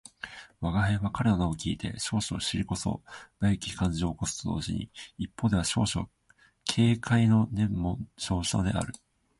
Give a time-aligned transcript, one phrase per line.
[0.61, 3.03] 吾輩は彼の名を聞いて少々尻こそ
[3.39, 4.89] ばゆき感じを起こすと同時に、
[5.19, 6.09] 一方では少々
[6.65, 8.93] 軽侮の念も生じたのである